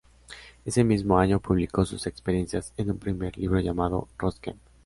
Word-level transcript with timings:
Ese 0.65 0.83
mismo 0.83 1.19
año 1.19 1.39
publicó 1.39 1.85
sus 1.85 2.07
experiencias 2.07 2.73
en 2.75 2.89
un 2.89 2.97
primer 2.97 3.37
libro 3.37 3.59
llamado, 3.59 4.07
"Ross 4.17 4.39
Kemp. 4.39 4.57